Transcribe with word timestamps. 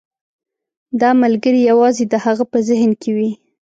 دا 1.01 1.09
ملګری 1.23 1.61
یوازې 1.71 2.03
د 2.07 2.13
هغه 2.25 2.43
په 2.51 2.57
ذهن 2.67 2.91
کې 3.01 3.09
وي. 3.15 3.29